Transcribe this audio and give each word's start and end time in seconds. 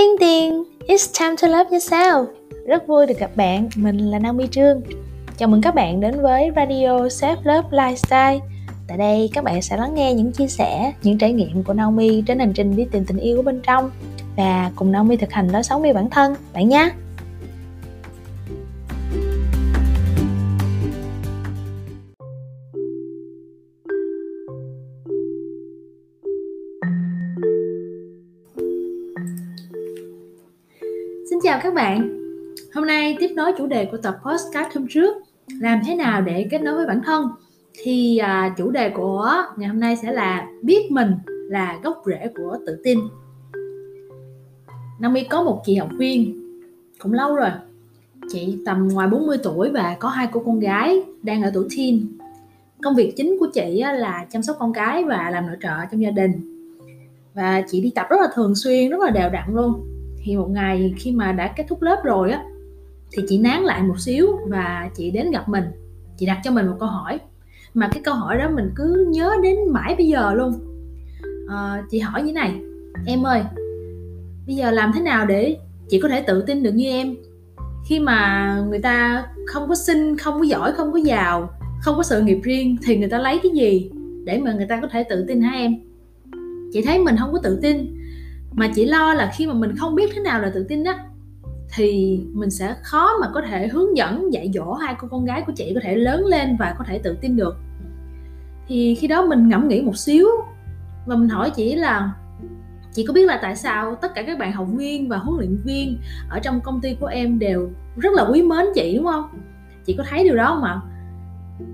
Tiên 0.00 0.16
tiên, 0.20 0.64
it's 0.86 1.20
time 1.20 1.36
to 1.42 1.48
love 1.48 1.70
yourself. 1.70 2.26
Rất 2.66 2.86
vui 2.86 3.06
được 3.06 3.18
gặp 3.18 3.30
bạn, 3.36 3.68
mình 3.76 3.98
là 3.98 4.18
Naomi 4.18 4.46
Trương. 4.46 4.80
Chào 5.36 5.48
mừng 5.48 5.62
các 5.62 5.74
bạn 5.74 6.00
đến 6.00 6.22
với 6.22 6.50
Radio 6.56 6.88
Self 6.88 7.36
Love 7.44 7.68
Lifestyle. 7.70 8.40
Tại 8.88 8.98
đây 8.98 9.30
các 9.32 9.44
bạn 9.44 9.62
sẽ 9.62 9.76
lắng 9.76 9.94
nghe 9.94 10.14
những 10.14 10.32
chia 10.32 10.46
sẻ, 10.46 10.92
những 11.02 11.18
trải 11.18 11.32
nghiệm 11.32 11.62
của 11.64 11.72
Naomi 11.72 12.22
trên 12.26 12.38
hành 12.38 12.52
trình 12.52 12.76
đi 12.76 12.86
tìm 12.92 13.04
tình 13.04 13.18
yêu 13.18 13.36
ở 13.36 13.42
bên 13.42 13.60
trong 13.62 13.90
và 14.36 14.70
cùng 14.76 14.92
Naomi 14.92 15.16
thực 15.16 15.32
hành 15.32 15.48
lối 15.48 15.62
sống 15.62 15.82
yêu 15.82 15.94
bản 15.94 16.10
thân, 16.10 16.34
bạn 16.52 16.68
nhé. 16.68 16.90
Chào 31.50 31.60
các 31.62 31.74
bạn. 31.74 32.08
Hôm 32.74 32.86
nay 32.86 33.16
tiếp 33.20 33.28
nối 33.36 33.52
chủ 33.58 33.66
đề 33.66 33.84
của 33.84 33.96
tập 33.96 34.16
podcast 34.24 34.74
hôm 34.74 34.86
trước, 34.90 35.16
làm 35.60 35.80
thế 35.86 35.94
nào 35.94 36.22
để 36.22 36.48
kết 36.50 36.62
nối 36.62 36.74
với 36.74 36.86
bản 36.86 37.00
thân. 37.04 37.28
Thì 37.82 38.18
à, 38.18 38.54
chủ 38.56 38.70
đề 38.70 38.90
của 38.90 39.34
ngày 39.56 39.68
hôm 39.68 39.80
nay 39.80 39.96
sẽ 39.96 40.12
là 40.12 40.48
biết 40.62 40.90
mình 40.90 41.12
là 41.26 41.78
gốc 41.82 42.02
rễ 42.06 42.28
của 42.36 42.58
tự 42.66 42.80
tin. 42.84 42.98
Naomi 45.00 45.24
có 45.24 45.42
một 45.42 45.62
chị 45.64 45.74
học 45.74 45.88
viên 45.98 46.42
cũng 46.98 47.12
lâu 47.12 47.36
rồi. 47.36 47.50
Chị 48.32 48.58
tầm 48.66 48.88
ngoài 48.88 49.08
40 49.08 49.38
tuổi 49.42 49.70
và 49.70 49.96
có 50.00 50.08
hai 50.08 50.28
cô 50.32 50.42
con 50.46 50.60
gái 50.60 51.02
đang 51.22 51.42
ở 51.42 51.50
tuổi 51.54 51.68
teen. 51.76 52.06
Công 52.82 52.94
việc 52.94 53.12
chính 53.16 53.36
của 53.40 53.48
chị 53.54 53.82
là 53.82 54.26
chăm 54.30 54.42
sóc 54.42 54.56
con 54.58 54.72
cái 54.72 55.04
và 55.04 55.30
làm 55.30 55.46
nội 55.46 55.56
trợ 55.62 55.74
trong 55.90 56.02
gia 56.02 56.10
đình. 56.10 56.32
Và 57.34 57.62
chị 57.68 57.80
đi 57.80 57.92
tập 57.94 58.06
rất 58.10 58.20
là 58.20 58.28
thường 58.34 58.54
xuyên, 58.54 58.90
rất 58.90 59.00
là 59.00 59.10
đều 59.10 59.30
đặn 59.30 59.54
luôn 59.54 59.99
thì 60.22 60.36
một 60.36 60.50
ngày 60.50 60.94
khi 60.98 61.12
mà 61.12 61.32
đã 61.32 61.52
kết 61.56 61.64
thúc 61.68 61.82
lớp 61.82 62.00
rồi 62.04 62.30
á 62.30 62.44
thì 63.12 63.22
chị 63.28 63.38
nán 63.38 63.62
lại 63.62 63.82
một 63.82 63.98
xíu 63.98 64.26
và 64.48 64.90
chị 64.96 65.10
đến 65.10 65.30
gặp 65.30 65.48
mình. 65.48 65.64
Chị 66.16 66.26
đặt 66.26 66.40
cho 66.44 66.50
mình 66.50 66.66
một 66.66 66.76
câu 66.80 66.88
hỏi. 66.88 67.18
Mà 67.74 67.88
cái 67.92 68.00
câu 68.04 68.14
hỏi 68.14 68.38
đó 68.38 68.50
mình 68.54 68.70
cứ 68.76 69.06
nhớ 69.08 69.36
đến 69.42 69.56
mãi 69.70 69.94
bây 69.98 70.06
giờ 70.06 70.34
luôn. 70.34 70.52
À, 71.48 71.82
chị 71.90 71.98
hỏi 71.98 72.22
như 72.22 72.32
này. 72.32 72.60
Em 73.06 73.26
ơi 73.26 73.42
bây 74.46 74.56
giờ 74.56 74.70
làm 74.70 74.92
thế 74.94 75.00
nào 75.00 75.26
để 75.26 75.56
chị 75.88 76.00
có 76.00 76.08
thể 76.08 76.22
tự 76.22 76.42
tin 76.42 76.62
được 76.62 76.72
như 76.72 76.90
em? 76.90 77.16
Khi 77.88 78.00
mà 78.00 78.56
người 78.68 78.78
ta 78.78 79.26
không 79.46 79.68
có 79.68 79.74
xinh 79.74 80.18
không 80.18 80.38
có 80.38 80.44
giỏi 80.44 80.72
không 80.72 80.92
có 80.92 80.98
giàu 80.98 81.50
không 81.82 81.96
có 81.96 82.02
sự 82.02 82.20
nghiệp 82.20 82.38
riêng 82.42 82.76
thì 82.82 82.96
người 82.96 83.08
ta 83.08 83.18
lấy 83.18 83.40
cái 83.42 83.52
gì 83.52 83.90
để 84.24 84.38
mà 84.38 84.52
người 84.52 84.66
ta 84.66 84.80
có 84.80 84.88
thể 84.88 85.04
tự 85.04 85.24
tin 85.28 85.40
hả 85.40 85.52
em? 85.52 85.74
Chị 86.72 86.82
thấy 86.82 86.98
mình 86.98 87.16
không 87.18 87.32
có 87.32 87.40
tự 87.42 87.58
tin 87.62 87.99
mà 88.60 88.68
chỉ 88.74 88.84
lo 88.84 89.14
là 89.14 89.32
khi 89.36 89.46
mà 89.46 89.54
mình 89.54 89.76
không 89.76 89.94
biết 89.94 90.10
thế 90.14 90.20
nào 90.20 90.40
là 90.40 90.50
tự 90.54 90.66
tin 90.68 90.84
đó 90.84 90.92
thì 91.74 92.20
mình 92.32 92.50
sẽ 92.50 92.74
khó 92.82 93.10
mà 93.20 93.26
có 93.34 93.42
thể 93.48 93.68
hướng 93.68 93.96
dẫn, 93.96 94.32
dạy 94.32 94.50
dỗ 94.54 94.72
hai 94.72 94.94
cô 94.98 95.08
con 95.10 95.24
gái 95.24 95.42
của 95.46 95.52
chị 95.56 95.72
có 95.74 95.80
thể 95.82 95.96
lớn 95.96 96.26
lên 96.26 96.56
và 96.58 96.74
có 96.78 96.84
thể 96.88 96.98
tự 96.98 97.16
tin 97.20 97.36
được. 97.36 97.56
Thì 98.68 98.94
khi 98.94 99.06
đó 99.06 99.26
mình 99.26 99.48
ngẫm 99.48 99.68
nghĩ 99.68 99.82
một 99.82 99.96
xíu 99.96 100.26
và 101.06 101.16
mình 101.16 101.28
hỏi 101.28 101.50
chị 101.50 101.74
là, 101.74 102.12
chị 102.92 103.04
có 103.06 103.14
biết 103.14 103.26
là 103.26 103.38
tại 103.42 103.56
sao 103.56 103.94
tất 103.94 104.14
cả 104.14 104.22
các 104.22 104.38
bạn 104.38 104.52
học 104.52 104.66
viên 104.76 105.08
và 105.08 105.16
huấn 105.16 105.38
luyện 105.38 105.56
viên 105.64 105.98
ở 106.30 106.38
trong 106.38 106.60
công 106.60 106.80
ty 106.80 106.94
của 107.00 107.06
em 107.06 107.38
đều 107.38 107.70
rất 107.96 108.12
là 108.12 108.26
quý 108.32 108.42
mến 108.42 108.66
chị, 108.74 108.96
đúng 108.96 109.06
không? 109.06 109.24
Chị 109.84 109.94
có 109.98 110.04
thấy 110.10 110.24
điều 110.24 110.36
đó 110.36 110.46
không 110.54 110.64
ạ? 110.64 110.80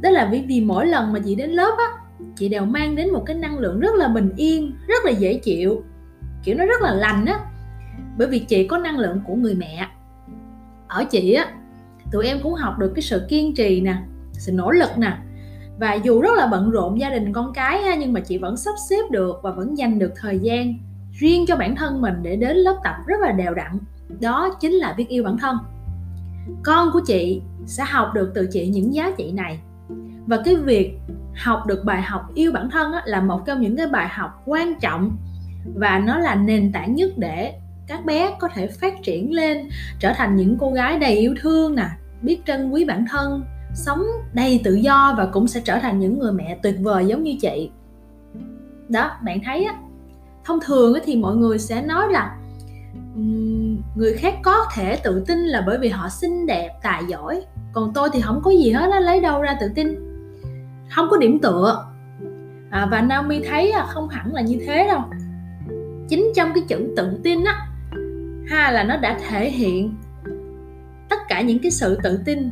Đó 0.00 0.10
là 0.10 0.28
vì 0.32 0.42
vì 0.48 0.60
mỗi 0.60 0.86
lần 0.86 1.12
mà 1.12 1.18
chị 1.24 1.34
đến 1.34 1.50
lớp 1.50 1.74
á, 1.78 1.84
chị 2.36 2.48
đều 2.48 2.64
mang 2.64 2.96
đến 2.96 3.12
một 3.12 3.22
cái 3.26 3.36
năng 3.36 3.58
lượng 3.58 3.80
rất 3.80 3.94
là 3.94 4.08
bình 4.08 4.32
yên, 4.36 4.72
rất 4.86 5.04
là 5.04 5.10
dễ 5.10 5.34
chịu 5.34 5.82
kiểu 6.44 6.56
nó 6.56 6.64
rất 6.64 6.82
là 6.82 6.94
lành 6.94 7.26
á. 7.26 7.40
Bởi 8.18 8.28
vì 8.28 8.38
chị 8.38 8.66
có 8.66 8.78
năng 8.78 8.98
lượng 8.98 9.20
của 9.26 9.34
người 9.34 9.54
mẹ. 9.54 9.88
Ở 10.88 11.04
chị 11.04 11.32
á 11.32 11.46
tụi 12.12 12.26
em 12.26 12.38
cũng 12.42 12.54
học 12.54 12.78
được 12.78 12.92
cái 12.94 13.02
sự 13.02 13.26
kiên 13.28 13.54
trì 13.54 13.80
nè 13.80 13.96
sự 14.32 14.52
nỗ 14.52 14.70
lực 14.70 14.98
nè. 14.98 15.18
Và 15.78 15.94
dù 15.94 16.20
rất 16.20 16.30
là 16.36 16.46
bận 16.46 16.70
rộn 16.70 17.00
gia 17.00 17.10
đình 17.10 17.32
con 17.32 17.52
cái 17.52 17.82
ha, 17.82 17.94
nhưng 17.94 18.12
mà 18.12 18.20
chị 18.20 18.38
vẫn 18.38 18.56
sắp 18.56 18.74
xếp 18.88 19.10
được 19.10 19.40
và 19.42 19.50
vẫn 19.50 19.78
dành 19.78 19.98
được 19.98 20.12
thời 20.16 20.38
gian 20.38 20.74
riêng 21.12 21.44
cho 21.48 21.56
bản 21.56 21.76
thân 21.76 22.00
mình 22.00 22.14
để 22.22 22.36
đến 22.36 22.56
lớp 22.56 22.76
tập 22.84 22.96
rất 23.06 23.20
là 23.20 23.32
đều 23.32 23.54
đặn. 23.54 23.78
Đó 24.20 24.56
chính 24.60 24.72
là 24.72 24.94
biết 24.96 25.08
yêu 25.08 25.24
bản 25.24 25.38
thân. 25.38 25.56
Con 26.62 26.90
của 26.92 27.00
chị 27.06 27.42
sẽ 27.66 27.84
học 27.84 28.10
được 28.14 28.32
từ 28.34 28.48
chị 28.52 28.68
những 28.68 28.94
giá 28.94 29.12
trị 29.18 29.32
này. 29.32 29.60
Và 30.26 30.42
cái 30.44 30.56
việc 30.56 30.98
học 31.44 31.66
được 31.66 31.84
bài 31.84 32.02
học 32.02 32.34
yêu 32.34 32.52
bản 32.52 32.70
thân 32.70 32.92
á, 32.92 33.02
là 33.04 33.20
một 33.20 33.42
trong 33.46 33.60
những 33.60 33.76
cái 33.76 33.86
bài 33.86 34.08
học 34.08 34.42
quan 34.44 34.80
trọng 34.80 35.16
và 35.74 35.98
nó 35.98 36.18
là 36.18 36.34
nền 36.34 36.72
tảng 36.72 36.94
nhất 36.94 37.10
để 37.16 37.54
các 37.86 38.04
bé 38.04 38.36
có 38.38 38.48
thể 38.54 38.66
phát 38.66 39.02
triển 39.02 39.32
lên 39.32 39.68
trở 39.98 40.12
thành 40.16 40.36
những 40.36 40.56
cô 40.60 40.70
gái 40.70 40.98
đầy 40.98 41.16
yêu 41.16 41.34
thương 41.40 41.74
nè 41.74 41.86
biết 42.22 42.40
trân 42.46 42.70
quý 42.70 42.84
bản 42.84 43.06
thân 43.10 43.44
sống 43.74 44.02
đầy 44.32 44.60
tự 44.64 44.74
do 44.74 45.14
và 45.18 45.26
cũng 45.26 45.46
sẽ 45.46 45.60
trở 45.64 45.78
thành 45.78 45.98
những 45.98 46.18
người 46.18 46.32
mẹ 46.32 46.58
tuyệt 46.62 46.74
vời 46.80 47.06
giống 47.06 47.22
như 47.22 47.36
chị. 47.40 47.70
Đó 48.88 49.10
bạn 49.24 49.40
thấy 49.44 49.64
á 49.64 49.74
thông 50.44 50.58
thường 50.66 50.94
thì 51.04 51.16
mọi 51.16 51.36
người 51.36 51.58
sẽ 51.58 51.82
nói 51.82 52.12
là 52.12 52.36
người 53.96 54.14
khác 54.14 54.34
có 54.42 54.56
thể 54.74 54.96
tự 54.96 55.24
tin 55.26 55.38
là 55.38 55.62
bởi 55.66 55.78
vì 55.78 55.88
họ 55.88 56.08
xinh 56.08 56.46
đẹp 56.46 56.70
tài 56.82 57.02
giỏi 57.08 57.42
còn 57.76 57.92
tôi 57.94 58.08
thì 58.12 58.20
không 58.20 58.40
có 58.44 58.50
gì 58.50 58.70
hết 58.70 58.90
á 58.92 59.00
lấy 59.00 59.20
đâu 59.20 59.42
ra 59.42 59.56
tự 59.60 59.70
tin. 59.74 59.88
Không 60.90 61.06
có 61.10 61.16
điểm 61.16 61.38
tựa. 61.42 61.86
À, 62.70 62.88
và 62.90 63.00
Naomi 63.00 63.40
thấy 63.48 63.72
là 63.72 63.86
không 63.86 64.08
hẳn 64.08 64.34
là 64.34 64.40
như 64.40 64.58
thế 64.66 64.86
đâu 64.88 65.00
chính 66.08 66.32
trong 66.34 66.50
cái 66.54 66.64
chữ 66.68 66.94
tự 66.96 67.18
tin 67.22 67.44
á. 67.44 67.66
Ha 68.48 68.70
là 68.70 68.84
nó 68.84 68.96
đã 68.96 69.18
thể 69.28 69.50
hiện 69.50 69.94
tất 71.08 71.18
cả 71.28 71.40
những 71.40 71.58
cái 71.62 71.70
sự 71.70 71.98
tự 72.02 72.18
tin 72.24 72.50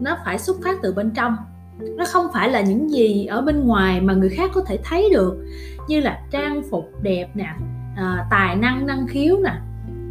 nó 0.00 0.16
phải 0.24 0.38
xuất 0.38 0.56
phát 0.64 0.78
từ 0.82 0.92
bên 0.92 1.10
trong. 1.10 1.36
Nó 1.78 2.04
không 2.08 2.26
phải 2.32 2.50
là 2.50 2.60
những 2.60 2.90
gì 2.90 3.26
ở 3.26 3.40
bên 3.40 3.66
ngoài 3.66 4.00
mà 4.00 4.14
người 4.14 4.28
khác 4.28 4.50
có 4.54 4.60
thể 4.60 4.78
thấy 4.84 5.08
được 5.12 5.46
như 5.88 6.00
là 6.00 6.20
trang 6.30 6.62
phục 6.70 6.90
đẹp 7.02 7.28
nè 7.34 7.54
à, 7.96 8.26
tài 8.30 8.56
năng 8.56 8.86
năng 8.86 9.06
khiếu 9.06 9.36
nè 9.44 9.54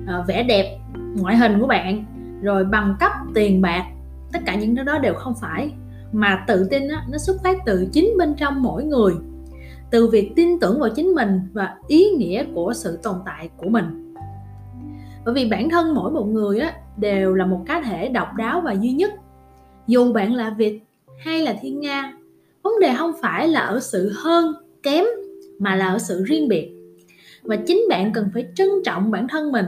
à, 0.08 0.24
vẻ 0.28 0.44
đẹp 0.44 0.80
ngoại 1.16 1.38
hình 1.38 1.60
của 1.60 1.68
bạn 1.68 2.06
rồi 2.42 2.66
bằng 2.66 2.96
cấp 3.00 3.12
tiền 3.34 3.62
bạc 3.62 3.84
tất 4.34 4.40
cả 4.46 4.56
những 4.56 4.76
đó, 4.76 4.84
đó 4.84 4.98
đều 4.98 5.14
không 5.14 5.34
phải. 5.42 5.74
Mà 6.12 6.44
tự 6.48 6.68
tin 6.72 6.88
đó, 6.88 6.96
nó 7.10 7.18
xuất 7.18 7.44
phát 7.44 7.58
từ 7.66 7.88
chính 7.94 8.10
bên 8.18 8.34
trong 8.38 8.62
mỗi 8.62 8.84
người 8.84 9.14
từ 9.94 10.08
việc 10.08 10.32
tin 10.36 10.60
tưởng 10.60 10.80
vào 10.80 10.90
chính 10.90 11.16
mình 11.16 11.40
và 11.54 11.76
ý 11.88 12.10
nghĩa 12.10 12.46
của 12.56 12.74
sự 12.76 13.00
tồn 13.04 13.16
tại 13.26 13.50
của 13.58 13.70
mình. 13.70 14.14
Bởi 15.26 15.34
vì 15.34 15.50
bản 15.50 15.70
thân 15.70 15.94
mỗi 15.94 16.12
một 16.12 16.26
người 16.26 16.60
á, 16.60 16.74
đều 16.98 17.34
là 17.34 17.46
một 17.46 17.60
cá 17.66 17.82
thể 17.82 18.08
độc 18.08 18.28
đáo 18.38 18.62
và 18.62 18.72
duy 18.72 18.92
nhất. 18.92 19.14
Dù 19.88 20.14
bạn 20.14 20.34
là 20.34 20.50
việt 20.58 20.80
hay 21.20 21.42
là 21.42 21.56
thiên 21.62 21.80
nga 21.80 22.14
vấn 22.64 22.80
đề 22.80 22.94
không 22.98 23.12
phải 23.22 23.48
là 23.48 23.60
ở 23.60 23.80
sự 23.80 24.12
hơn 24.16 24.54
kém 24.84 25.06
mà 25.60 25.76
là 25.76 25.88
ở 25.88 26.00
sự 26.00 26.24
riêng 26.24 26.48
biệt. 26.48 26.72
Và 27.44 27.56
chính 27.56 27.82
bạn 27.90 28.12
cần 28.14 28.30
phải 28.34 28.46
trân 28.56 28.70
trọng 28.86 29.12
bản 29.12 29.28
thân 29.28 29.52
mình. 29.52 29.66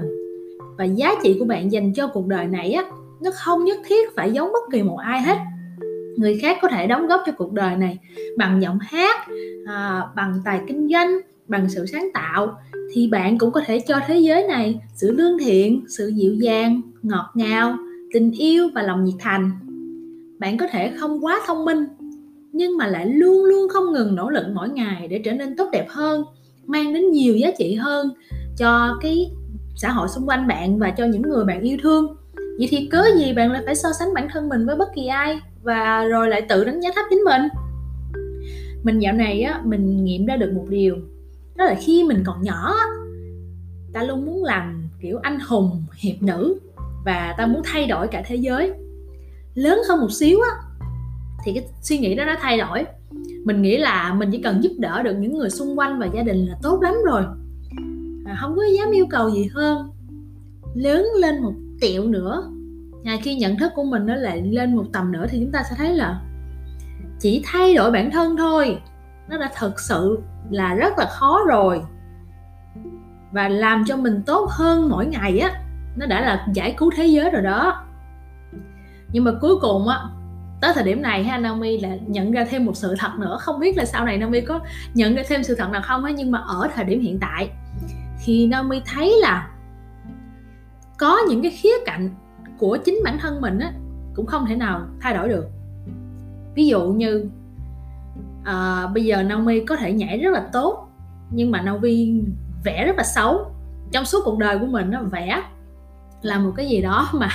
Và 0.78 0.86
giá 0.86 1.16
trị 1.24 1.36
của 1.40 1.46
bạn 1.46 1.72
dành 1.72 1.94
cho 1.94 2.08
cuộc 2.08 2.28
đời 2.28 2.48
này 2.48 2.72
á 2.72 2.84
nó 3.22 3.32
không 3.34 3.66
nhất 3.66 3.78
thiết 3.88 4.16
phải 4.16 4.32
giống 4.32 4.52
bất 4.54 4.72
kỳ 4.72 4.84
một 4.84 4.98
ai 4.98 5.22
hết 5.22 5.38
người 6.18 6.40
khác 6.42 6.58
có 6.62 6.68
thể 6.68 6.88
đóng 6.88 7.08
góp 7.08 7.22
cho 7.26 7.32
cuộc 7.32 7.54
đời 7.54 7.76
này 7.76 8.00
bằng 8.38 8.62
giọng 8.62 8.80
hát 8.82 9.28
à, 9.66 10.02
bằng 10.16 10.42
tài 10.46 10.62
kinh 10.68 10.90
doanh 10.94 11.20
bằng 11.48 11.70
sự 11.70 11.86
sáng 11.86 12.10
tạo 12.14 12.58
thì 12.94 13.08
bạn 13.08 13.38
cũng 13.38 13.52
có 13.52 13.62
thể 13.66 13.80
cho 13.80 14.00
thế 14.08 14.18
giới 14.18 14.48
này 14.48 14.80
sự 14.96 15.12
lương 15.12 15.38
thiện 15.40 15.86
sự 15.88 16.08
dịu 16.08 16.34
dàng 16.34 16.82
ngọt 17.04 17.32
ngào 17.36 17.78
tình 18.14 18.32
yêu 18.32 18.70
và 18.76 18.82
lòng 18.82 19.04
nhiệt 19.04 19.16
thành. 19.20 19.52
Bạn 20.40 20.58
có 20.58 20.68
thể 20.72 20.92
không 20.98 21.26
quá 21.26 21.42
thông 21.48 21.66
minh 21.66 21.86
nhưng 22.52 22.78
mà 22.78 22.88
lại 22.88 23.06
luôn 23.06 23.46
luôn 23.46 23.70
không 23.70 23.94
ngừng 23.94 24.16
nỗ 24.16 24.30
lực 24.30 24.46
mỗi 24.54 24.70
ngày 24.70 25.08
để 25.08 25.22
trở 25.26 25.32
nên 25.32 25.56
tốt 25.56 25.70
đẹp 25.72 25.86
hơn 25.90 26.24
mang 26.66 26.94
đến 26.94 27.12
nhiều 27.12 27.38
giá 27.38 27.52
trị 27.58 27.74
hơn 27.74 28.10
cho 28.58 28.98
cái 29.02 29.32
xã 29.76 29.90
hội 29.90 30.08
xung 30.08 30.30
quanh 30.30 30.48
bạn 30.48 30.80
và 30.80 30.90
cho 30.90 31.06
những 31.06 31.22
người 31.22 31.46
bạn 31.46 31.62
yêu 31.62 31.78
thương. 31.82 32.16
Vậy 32.58 32.68
thì 32.70 32.88
cớ 32.92 33.04
gì 33.18 33.34
bạn 33.34 33.52
lại 33.52 33.62
phải 33.66 33.76
so 33.76 33.90
sánh 34.00 34.14
bản 34.14 34.28
thân 34.34 34.50
mình 34.50 34.66
với 34.66 34.76
bất 34.76 34.88
kỳ 34.96 35.08
ai? 35.08 35.40
Và 35.66 36.04
rồi 36.04 36.30
lại 36.30 36.42
tự 36.50 36.64
đánh 36.64 36.82
giá 36.82 36.90
thấp 36.96 37.06
chính 37.10 37.20
mình. 37.20 37.42
Mình 38.84 39.00
dạo 39.00 39.14
này 39.14 39.42
á 39.42 39.62
mình 39.66 40.06
nghiệm 40.06 40.26
ra 40.26 40.36
được 40.36 40.52
một 40.54 40.66
điều. 40.70 40.96
Đó 41.56 41.66
là 41.66 41.76
khi 41.82 42.04
mình 42.04 42.24
còn 42.26 42.42
nhỏ 42.42 42.76
ta 43.94 44.04
luôn 44.04 44.26
muốn 44.26 44.44
làm 44.44 44.90
kiểu 45.02 45.20
anh 45.22 45.40
hùng 45.40 45.84
hiệp 45.96 46.22
nữ. 46.22 46.60
Và 47.06 47.36
ta 47.38 47.46
muốn 47.46 47.62
thay 47.66 47.88
đổi 47.88 48.08
cả 48.08 48.24
thế 48.26 48.36
giới. 48.36 48.74
Lớn 49.54 49.80
hơn 49.90 50.00
một 50.02 50.12
xíu 50.12 50.40
á 50.42 50.52
thì 51.46 51.54
cái 51.54 51.68
suy 51.82 51.98
nghĩ 51.98 52.16
đó 52.16 52.26
nó 52.26 52.36
thay 52.42 52.58
đổi. 52.58 52.86
Mình 53.46 53.62
nghĩ 53.62 53.78
là 53.78 54.14
mình 54.14 54.30
chỉ 54.32 54.42
cần 54.42 54.64
giúp 54.64 54.72
đỡ 54.78 55.04
được 55.04 55.14
những 55.14 55.38
người 55.38 55.50
xung 55.50 55.80
quanh 55.80 56.00
và 56.00 56.06
gia 56.16 56.24
đình 56.24 56.46
là 56.46 56.56
tốt 56.62 56.80
lắm 56.82 56.94
rồi. 57.06 57.24
À, 58.26 58.38
không 58.42 58.56
có 58.56 58.64
dám 58.78 58.92
yêu 58.92 59.06
cầu 59.10 59.32
gì 59.32 59.50
hơn. 59.54 59.90
Lớn 60.76 61.06
lên 61.20 61.42
một 61.42 61.54
tiệu 61.82 62.04
nữa 62.04 62.52
à, 63.06 63.18
khi 63.24 63.36
nhận 63.36 63.58
thức 63.58 63.72
của 63.76 63.84
mình 63.84 64.06
nó 64.06 64.16
lại 64.16 64.42
lên 64.42 64.76
một 64.76 64.86
tầm 64.94 65.12
nữa 65.12 65.26
thì 65.30 65.40
chúng 65.40 65.52
ta 65.52 65.64
sẽ 65.70 65.76
thấy 65.78 65.94
là 65.94 66.22
chỉ 67.20 67.44
thay 67.46 67.76
đổi 67.76 67.92
bản 67.92 68.12
thân 68.12 68.38
thôi. 68.38 68.82
Nó 69.30 69.38
đã 69.38 69.50
thực 69.58 69.80
sự 69.80 70.20
là 70.50 70.74
rất 70.74 70.94
là 70.98 71.06
khó 71.06 71.40
rồi. 71.48 71.82
Và 73.32 73.50
làm 73.50 73.84
cho 73.88 73.98
mình 73.98 74.22
tốt 74.26 74.50
hơn 74.52 74.90
mỗi 74.90 75.06
ngày 75.06 75.40
á 75.40 75.62
nó 75.96 76.06
đã 76.06 76.22
là 76.22 76.48
giải 76.54 76.76
cứu 76.78 76.92
thế 76.96 77.06
giới 77.06 77.30
rồi 77.30 77.42
đó. 77.42 77.86
Nhưng 79.12 79.24
mà 79.24 79.32
cuối 79.42 79.56
cùng 79.62 79.88
á 79.88 80.00
tới 80.62 80.74
thời 80.74 80.84
điểm 80.84 81.02
này 81.02 81.24
ha 81.24 81.38
Naomi 81.38 81.78
là 81.78 81.90
nhận 82.08 82.32
ra 82.32 82.46
thêm 82.50 82.66
một 82.66 82.76
sự 82.76 82.96
thật 83.00 83.12
nữa. 83.20 83.38
Không 83.42 83.60
biết 83.60 83.78
là 83.78 83.86
sau 83.86 84.06
này 84.06 84.18
Naomi 84.18 84.42
có 84.42 84.60
nhận 84.94 85.16
ra 85.16 85.24
thêm 85.28 85.44
sự 85.44 85.56
thật 85.56 85.70
nào 85.72 85.82
không 85.82 86.04
á 86.04 86.12
nhưng 86.12 86.32
mà 86.32 86.40
ở 86.40 86.70
thời 86.76 86.86
điểm 86.86 87.02
hiện 87.02 87.20
tại 87.22 87.50
thì 88.24 88.48
Naomi 88.48 88.82
thấy 88.86 89.16
là 89.22 89.50
có 90.98 91.18
những 91.30 91.42
cái 91.42 91.52
khía 91.52 91.74
cạnh 91.86 92.10
của 92.60 92.78
chính 92.86 93.00
bản 93.04 93.18
thân 93.20 93.42
mình 93.42 93.60
á 93.60 93.74
cũng 94.16 94.26
không 94.26 94.46
thể 94.46 94.56
nào 94.56 94.82
thay 95.02 95.14
đổi 95.14 95.30
được. 95.30 95.46
Ví 96.56 96.68
dụ 96.68 96.82
như 96.82 97.30
à, 98.44 98.88
bây 98.94 99.06
giờ 99.06 99.24
Naomi 99.24 99.66
có 99.66 99.76
thể 99.76 99.94
nhảy 99.94 100.18
rất 100.18 100.34
là 100.34 100.48
tốt 100.54 100.90
nhưng 101.32 101.52
mà 101.52 101.62
Naomi 101.62 102.22
vẽ 102.64 102.86
rất 102.86 102.96
là 102.98 103.04
xấu. 103.04 103.52
Trong 103.92 104.06
suốt 104.06 104.22
cuộc 104.26 104.38
đời 104.38 104.60
của 104.60 104.66
mình 104.66 104.90
nó 104.90 105.02
vẽ 105.02 105.44
là 106.22 106.40
một 106.40 106.52
cái 106.56 106.70
gì 106.70 106.82
đó 106.82 107.10
mà 107.14 107.30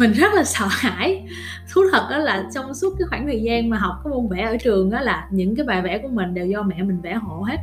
mình 0.00 0.12
rất 0.12 0.34
là 0.34 0.44
sợ 0.44 0.66
hãi. 0.70 1.28
Thú 1.74 1.80
thật 1.92 2.06
đó 2.10 2.18
là 2.18 2.44
trong 2.54 2.74
suốt 2.74 2.94
cái 2.98 3.06
khoảng 3.08 3.26
thời 3.26 3.42
gian 3.42 3.70
mà 3.70 3.78
học 3.78 3.94
cái 4.04 4.12
môn 4.12 4.28
vẽ 4.28 4.42
ở 4.42 4.56
trường 4.56 4.90
đó 4.90 5.00
là 5.00 5.28
những 5.30 5.56
cái 5.56 5.66
bài 5.66 5.82
vẽ 5.82 5.98
của 5.98 6.08
mình 6.08 6.34
đều 6.34 6.46
do 6.46 6.62
mẹ 6.62 6.82
mình 6.82 7.00
vẽ 7.00 7.14
hộ 7.14 7.42
hết. 7.42 7.56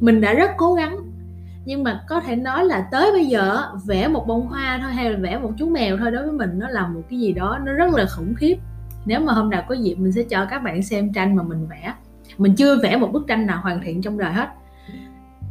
Mình 0.00 0.20
đã 0.20 0.32
rất 0.32 0.50
cố 0.56 0.74
gắng 0.74 0.98
nhưng 1.64 1.84
mà 1.84 2.04
có 2.08 2.20
thể 2.20 2.36
nói 2.36 2.64
là 2.64 2.88
tới 2.90 3.12
bây 3.12 3.26
giờ 3.26 3.62
vẽ 3.86 4.08
một 4.08 4.26
bông 4.26 4.46
hoa 4.46 4.78
thôi 4.82 4.92
hay 4.92 5.10
là 5.10 5.18
vẽ 5.18 5.38
một 5.38 5.52
chú 5.58 5.68
mèo 5.68 5.96
thôi 5.96 6.10
đối 6.10 6.22
với 6.22 6.32
mình 6.32 6.58
nó 6.58 6.68
là 6.68 6.86
một 6.86 7.02
cái 7.10 7.18
gì 7.18 7.32
đó 7.32 7.58
nó 7.64 7.72
rất 7.72 7.94
là 7.94 8.06
khủng 8.06 8.34
khiếp. 8.34 8.56
Nếu 9.04 9.20
mà 9.20 9.32
hôm 9.32 9.50
nào 9.50 9.64
có 9.68 9.74
dịp 9.74 9.94
mình 9.94 10.12
sẽ 10.12 10.22
cho 10.22 10.46
các 10.50 10.62
bạn 10.62 10.82
xem 10.82 11.12
tranh 11.12 11.36
mà 11.36 11.42
mình 11.42 11.66
vẽ. 11.68 11.94
Mình 12.38 12.54
chưa 12.54 12.76
vẽ 12.82 12.96
một 12.96 13.12
bức 13.12 13.26
tranh 13.28 13.46
nào 13.46 13.60
hoàn 13.62 13.80
thiện 13.80 14.02
trong 14.02 14.18
đời 14.18 14.32
hết. 14.32 14.48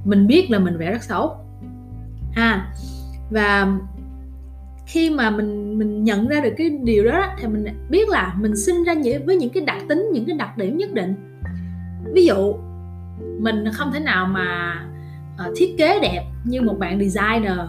Mình 0.05 0.27
biết 0.27 0.51
là 0.51 0.59
mình 0.59 0.77
vẽ 0.77 0.91
rất 0.91 1.03
xấu. 1.03 1.37
À 2.35 2.73
và 3.31 3.67
khi 4.85 5.09
mà 5.09 5.29
mình 5.29 5.79
mình 5.79 6.03
nhận 6.03 6.27
ra 6.27 6.41
được 6.41 6.53
cái 6.57 6.69
điều 6.69 7.05
đó 7.05 7.25
thì 7.39 7.47
mình 7.47 7.65
biết 7.89 8.09
là 8.09 8.35
mình 8.39 8.55
sinh 8.55 8.83
ra 8.83 8.95
với 9.25 9.35
những 9.35 9.49
cái 9.49 9.63
đặc 9.63 9.77
tính, 9.89 10.05
những 10.13 10.25
cái 10.25 10.37
đặc 10.37 10.57
điểm 10.57 10.77
nhất 10.77 10.93
định. 10.93 11.15
Ví 12.13 12.25
dụ, 12.25 12.55
mình 13.39 13.65
không 13.73 13.91
thể 13.91 13.99
nào 13.99 14.25
mà 14.25 14.75
uh, 15.47 15.53
thiết 15.55 15.75
kế 15.77 15.99
đẹp 15.99 16.23
như 16.43 16.61
một 16.61 16.79
bạn 16.79 16.99
designer. 16.99 17.59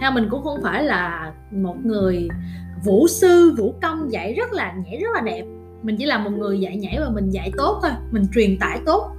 Theo 0.00 0.10
mình 0.10 0.28
cũng 0.30 0.42
không 0.42 0.62
phải 0.62 0.84
là 0.84 1.32
một 1.50 1.76
người 1.84 2.28
vũ 2.84 3.08
sư 3.08 3.54
vũ 3.58 3.74
công 3.82 4.12
dạy 4.12 4.34
rất 4.34 4.52
là 4.52 4.74
nhảy 4.84 4.98
rất 4.98 5.08
là 5.14 5.20
đẹp. 5.20 5.44
Mình 5.82 5.96
chỉ 5.98 6.06
là 6.06 6.18
một 6.18 6.30
người 6.30 6.60
dạy 6.60 6.76
nhảy 6.76 6.98
và 7.00 7.10
mình 7.10 7.30
dạy 7.30 7.52
tốt 7.56 7.78
thôi 7.82 7.90
mình 8.10 8.22
truyền 8.34 8.58
tải 8.58 8.80
tốt. 8.86 9.16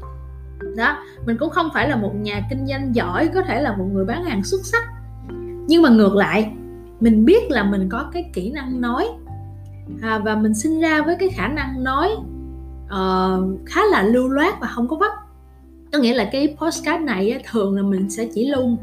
Đó 0.77 0.97
mình 1.25 1.37
cũng 1.39 1.49
không 1.49 1.69
phải 1.73 1.89
là 1.89 1.95
một 1.95 2.15
nhà 2.15 2.41
kinh 2.49 2.67
doanh 2.67 2.95
giỏi 2.95 3.29
có 3.33 3.41
thể 3.41 3.61
là 3.61 3.75
một 3.77 3.85
người 3.93 4.05
bán 4.05 4.23
hàng 4.23 4.43
xuất 4.43 4.65
sắc. 4.65 4.83
Nhưng 5.67 5.81
mà 5.81 5.89
ngược 5.89 6.15
lại 6.15 6.51
mình 6.99 7.25
biết 7.25 7.51
là 7.51 7.63
mình 7.63 7.89
có 7.89 8.09
cái 8.13 8.29
kỹ 8.33 8.51
năng 8.51 8.81
nói. 8.81 9.07
À, 10.01 10.19
và 10.19 10.35
mình 10.35 10.53
sinh 10.53 10.79
ra 10.79 11.01
với 11.01 11.15
cái 11.19 11.29
khả 11.29 11.47
năng 11.47 11.83
nói 11.83 12.09
uh, 12.85 13.59
khá 13.65 13.81
là 13.91 14.03
lưu 14.03 14.27
loát 14.27 14.59
và 14.61 14.67
không 14.67 14.87
có 14.87 14.95
vấp 14.95 15.11
có 15.93 15.99
nghĩa 15.99 16.13
là 16.13 16.29
cái 16.31 16.55
postcard 16.61 17.03
này 17.03 17.29
á, 17.29 17.39
thường 17.51 17.75
là 17.75 17.81
mình 17.81 18.09
sẽ 18.09 18.27
chỉ 18.33 18.49
lưu 18.49 18.77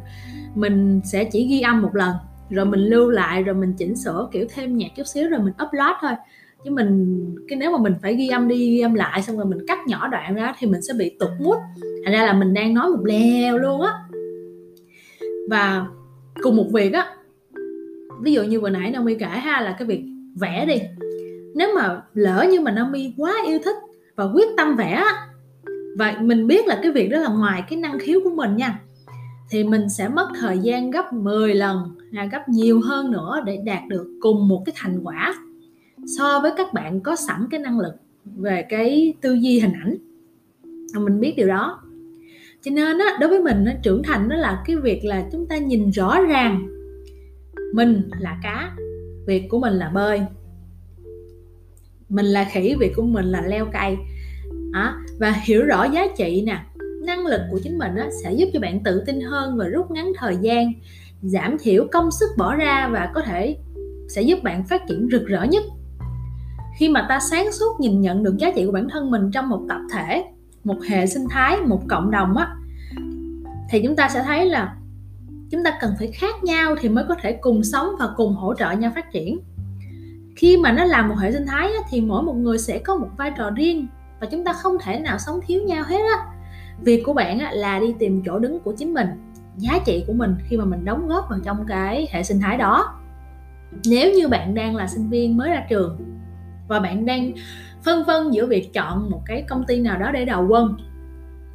mình 0.55 1.01
sẽ 1.05 1.25
chỉ 1.25 1.47
ghi 1.49 1.61
âm 1.61 1.83
một 1.83 1.95
lần 1.95 2.13
rồi 2.51 2.67
mình 2.67 2.81
lưu 2.81 3.11
lại 3.11 3.43
rồi 3.43 3.55
mình 3.55 3.75
chỉnh 3.79 3.97
sửa 3.97 4.29
kiểu 4.33 4.47
thêm 4.55 4.77
nhạc 4.77 4.89
chút 4.97 5.07
xíu 5.07 5.29
rồi 5.29 5.41
mình 5.41 5.53
upload 5.67 5.97
thôi. 6.01 6.11
Chứ 6.65 6.71
mình 6.71 7.21
cái 7.49 7.59
nếu 7.59 7.71
mà 7.71 7.79
mình 7.79 7.95
phải 8.03 8.15
ghi 8.15 8.29
âm 8.29 8.49
đi 8.49 8.57
ghi 8.57 8.81
âm 8.81 8.95
lại 8.95 9.23
xong 9.23 9.37
rồi 9.37 9.47
mình 9.47 9.67
cắt 9.67 9.79
nhỏ 9.87 10.09
đoạn 10.09 10.35
ra 10.35 10.55
thì 10.59 10.67
mình 10.67 10.83
sẽ 10.83 10.95
bị 10.99 11.11
tụt 11.19 11.31
mút 11.41 11.57
thành 12.05 12.13
ra 12.13 12.27
là 12.27 12.33
mình 12.33 12.55
đang 12.55 12.75
nói 12.75 12.91
một 12.91 13.05
lèo 13.05 13.59
luôn 13.59 13.81
á. 13.81 13.93
Và 15.51 15.87
cùng 16.43 16.57
một 16.57 16.67
việc 16.73 16.93
á 16.93 17.15
ví 18.21 18.33
dụ 18.33 18.43
như 18.43 18.61
vừa 18.61 18.71
nãy 18.71 18.91
Naomi 18.91 19.15
kể 19.15 19.27
ha 19.27 19.61
là 19.61 19.77
cái 19.79 19.89
việc 19.89 20.05
vẽ 20.41 20.67
đi. 20.67 20.77
Nếu 21.55 21.75
mà 21.75 22.03
lỡ 22.15 22.47
như 22.51 22.61
mà 22.61 22.71
Naomi 22.71 23.15
quá 23.17 23.35
yêu 23.47 23.59
thích 23.65 23.77
và 24.17 24.25
quyết 24.35 24.49
tâm 24.57 24.77
vẽ 24.77 25.05
và 25.99 26.17
mình 26.21 26.47
biết 26.47 26.67
là 26.67 26.79
cái 26.83 26.93
việc 26.93 27.09
đó 27.09 27.19
là 27.19 27.29
ngoài 27.29 27.63
cái 27.71 27.79
năng 27.79 27.99
khiếu 27.99 28.21
của 28.25 28.31
mình 28.31 28.57
nha. 28.57 28.81
Thì 29.51 29.65
mình 29.65 29.89
sẽ 29.89 30.09
mất 30.09 30.29
thời 30.41 30.59
gian 30.59 30.91
gấp 30.91 31.13
10 31.13 31.55
lần 31.55 31.97
là 32.11 32.25
gấp 32.25 32.49
nhiều 32.49 32.81
hơn 32.81 33.11
nữa 33.11 33.41
để 33.45 33.59
đạt 33.65 33.83
được 33.89 34.19
cùng 34.21 34.49
một 34.49 34.63
cái 34.67 34.75
thành 34.77 35.01
quả 35.03 35.35
so 36.07 36.41
với 36.41 36.53
các 36.57 36.73
bạn 36.73 37.01
có 37.01 37.17
sẵn 37.17 37.47
cái 37.51 37.61
năng 37.61 37.81
lực 37.81 37.95
về 38.25 38.67
cái 38.69 39.15
tư 39.21 39.35
duy 39.35 39.61
hình 39.61 39.73
ảnh. 39.83 39.97
À, 40.95 41.01
mình 41.01 41.21
biết 41.21 41.35
điều 41.37 41.49
đó. 41.49 41.83
Cho 42.63 42.71
nên 42.71 42.99
á, 42.99 43.17
đối 43.21 43.31
với 43.31 43.43
mình 43.43 43.65
nó 43.65 43.73
trưởng 43.83 44.03
thành 44.03 44.29
đó 44.29 44.37
là 44.37 44.63
cái 44.67 44.77
việc 44.77 45.05
là 45.05 45.25
chúng 45.33 45.47
ta 45.47 45.57
nhìn 45.57 45.91
rõ 45.91 46.21
ràng. 46.21 46.69
Mình 47.75 48.03
là 48.19 48.41
cá, 48.43 48.77
việc 49.27 49.49
của 49.49 49.59
mình 49.59 49.73
là 49.73 49.91
bơi. 49.95 50.21
Mình 52.09 52.27
là 52.27 52.49
khỉ, 52.53 52.75
việc 52.81 52.93
của 52.97 53.03
mình 53.03 53.25
là 53.25 53.43
leo 53.47 53.67
cây 53.73 53.97
à, 54.73 54.95
và 55.19 55.35
hiểu 55.45 55.65
rõ 55.65 55.85
giá 55.85 56.07
trị 56.17 56.43
nè. 56.47 56.65
Năng 57.07 57.27
lực 57.27 57.41
của 57.51 57.61
chính 57.63 57.79
mình 57.79 57.95
á, 57.97 58.09
sẽ 58.25 58.33
giúp 58.33 58.47
cho 58.53 58.61
bạn 58.61 58.83
tự 58.85 59.03
tin 59.07 59.21
hơn 59.21 59.57
và 59.57 59.65
rút 59.65 59.91
ngắn 59.91 60.13
thời 60.17 60.37
gian 60.41 60.73
giảm 61.23 61.57
thiểu 61.61 61.87
công 61.93 62.11
sức 62.11 62.27
bỏ 62.39 62.55
ra 62.55 62.89
và 62.93 63.11
có 63.15 63.23
thể 63.23 63.57
sẽ 64.09 64.23
giúp 64.23 64.39
bạn 64.43 64.65
phát 64.67 64.83
triển 64.89 65.09
rực 65.13 65.27
rỡ 65.27 65.45
nhất. 65.45 65.63
Khi 66.79 66.89
mà 66.89 67.07
ta 67.09 67.21
sáng 67.31 67.53
suốt 67.53 67.81
nhìn 67.81 68.01
nhận 68.01 68.23
được 68.23 68.37
giá 68.39 68.51
trị 68.57 68.67
của 68.67 68.73
bản 68.73 68.89
thân 68.91 69.11
mình 69.11 69.31
trong 69.33 69.49
một 69.49 69.61
tập 69.69 69.81
thể 69.93 70.25
một 70.65 70.77
hệ 70.89 71.07
sinh 71.07 71.25
thái 71.31 71.57
một 71.57 71.83
cộng 71.89 72.11
đồng 72.11 72.37
á 72.37 72.57
thì 73.71 73.83
chúng 73.83 73.97
ta 73.97 74.09
sẽ 74.09 74.23
thấy 74.23 74.47
là 74.47 74.77
chúng 75.51 75.65
ta 75.65 75.79
cần 75.81 75.95
phải 75.99 76.13
khác 76.13 76.45
nhau 76.45 76.77
thì 76.81 76.89
mới 76.89 77.05
có 77.09 77.15
thể 77.23 77.33
cùng 77.33 77.65
sống 77.65 77.89
và 77.99 78.09
cùng 78.17 78.35
hỗ 78.35 78.55
trợ 78.55 78.71
nhau 78.71 78.93
phát 78.95 79.13
triển. 79.13 79.41
Khi 80.37 80.57
mà 80.57 80.73
nó 80.73 80.85
là 80.85 81.07
một 81.07 81.15
hệ 81.19 81.33
sinh 81.33 81.47
thái 81.47 81.67
á, 81.67 81.79
thì 81.91 82.01
mỗi 82.01 82.23
một 82.23 82.37
người 82.37 82.59
sẽ 82.59 82.79
có 82.79 82.97
một 82.97 83.09
vai 83.19 83.33
trò 83.39 83.51
riêng 83.51 83.87
và 84.21 84.27
chúng 84.31 84.45
ta 84.45 84.53
không 84.53 84.77
thể 84.83 84.99
nào 84.99 85.19
sống 85.19 85.41
thiếu 85.47 85.63
nhau 85.63 85.85
hết 85.85 86.01
á. 86.17 86.27
Việc 86.81 87.03
của 87.07 87.13
bạn 87.13 87.39
á, 87.39 87.51
là 87.53 87.79
đi 87.79 87.95
tìm 87.99 88.23
chỗ 88.27 88.39
đứng 88.39 88.61
của 88.61 88.73
chính 88.73 88.95
mình 88.95 89.09
giá 89.57 89.79
trị 89.85 90.05
của 90.07 90.13
mình 90.13 90.35
khi 90.45 90.57
mà 90.57 90.65
mình 90.65 90.85
đóng 90.85 91.09
góp 91.09 91.27
vào 91.31 91.39
trong 91.45 91.67
cái 91.69 92.09
hệ 92.11 92.23
sinh 92.23 92.41
thái 92.41 92.57
đó. 92.57 92.95
Nếu 93.87 94.13
như 94.13 94.29
bạn 94.29 94.55
đang 94.55 94.77
là 94.77 94.87
sinh 94.87 95.09
viên 95.09 95.37
mới 95.37 95.51
ra 95.51 95.67
trường 95.69 95.99
và 96.69 96.81
bạn 96.81 97.07
đang 97.07 97.33
phân 97.85 98.05
vân 98.05 98.31
giữa 98.31 98.47
việc 98.47 98.73
chọn 98.73 99.11
một 99.11 99.23
cái 99.27 99.45
công 99.49 99.65
ty 99.67 99.81
nào 99.81 99.99
đó 99.99 100.11
để 100.13 100.25
đầu 100.25 100.47
quân 100.49 100.77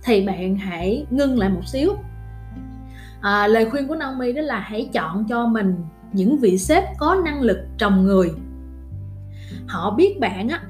thì 0.04 0.26
bạn 0.28 0.56
hãy 0.56 1.06
ngưng 1.10 1.40
lại 1.40 1.50
một 1.50 1.68
xíu. 1.68 1.94
À, 3.22 3.48
lời 3.48 3.70
khuyên 3.70 3.88
của 3.88 3.96
Naomi 3.96 4.34
đó 4.34 4.42
là 4.42 4.60
hãy 4.60 4.90
chọn 4.94 5.26
cho 5.28 5.46
mình 5.46 5.76
những 6.14 6.38
vị 6.38 6.58
sếp 6.58 6.84
có 6.98 7.16
năng 7.26 7.42
lực 7.42 7.58
trồng 7.78 8.04
người. 8.04 8.32
Họ 9.68 9.92
biết 9.92 10.20
bạn 10.20 10.50
á 10.50 10.62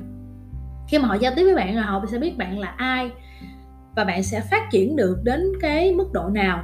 khi 0.88 1.00
mà 1.00 1.08
họ 1.08 1.16
giao 1.16 1.34
tiếp 1.36 1.44
với 1.44 1.56
bạn 1.56 1.76
là 1.76 1.84
họ 1.84 2.06
sẽ 2.12 2.20
biết 2.20 2.38
bạn 2.38 2.60
là 2.60 2.68
ai 2.78 3.12
và 3.96 4.04
bạn 4.04 4.24
sẽ 4.24 4.42
phát 4.52 4.72
triển 4.72 4.96
được 4.96 5.18
đến 5.24 5.44
cái 5.62 5.92
mức 5.92 6.12
độ 6.14 6.30
nào. 6.30 6.64